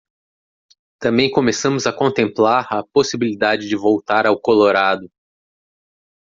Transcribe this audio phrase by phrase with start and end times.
[0.99, 5.11] Também começamos a contemplar a possibilidade de voltar ao Colorado.